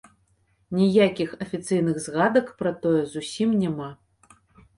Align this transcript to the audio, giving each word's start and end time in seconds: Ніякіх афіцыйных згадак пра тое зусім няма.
Ніякіх 0.77 1.35
афіцыйных 1.45 1.99
згадак 2.07 2.49
пра 2.63 2.73
тое 2.87 3.03
зусім 3.13 3.55
няма. 3.61 3.89